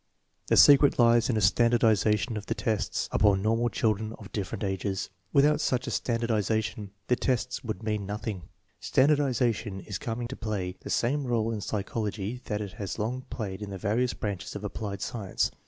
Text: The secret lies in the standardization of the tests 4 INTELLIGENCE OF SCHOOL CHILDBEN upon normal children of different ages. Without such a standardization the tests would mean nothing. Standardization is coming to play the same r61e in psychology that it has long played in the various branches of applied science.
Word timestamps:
The 0.47 0.57
secret 0.57 0.97
lies 0.97 1.29
in 1.29 1.35
the 1.35 1.41
standardization 1.41 2.35
of 2.35 2.47
the 2.47 2.55
tests 2.55 3.07
4 3.09 3.19
INTELLIGENCE 3.19 3.19
OF 3.19 3.19
SCHOOL 3.19 3.19
CHILDBEN 3.19 3.45
upon 3.45 3.49
normal 3.49 3.69
children 3.69 4.13
of 4.25 4.31
different 4.31 4.63
ages. 4.63 5.09
Without 5.31 5.61
such 5.61 5.85
a 5.85 5.91
standardization 5.91 6.89
the 7.05 7.15
tests 7.15 7.63
would 7.63 7.83
mean 7.83 8.07
nothing. 8.07 8.41
Standardization 8.79 9.79
is 9.81 9.99
coming 9.99 10.27
to 10.29 10.35
play 10.35 10.75
the 10.79 10.89
same 10.89 11.25
r61e 11.25 11.53
in 11.53 11.61
psychology 11.61 12.41
that 12.45 12.61
it 12.61 12.71
has 12.81 12.97
long 12.97 13.25
played 13.29 13.61
in 13.61 13.69
the 13.69 13.77
various 13.77 14.15
branches 14.15 14.55
of 14.55 14.63
applied 14.63 15.03
science. 15.03 15.51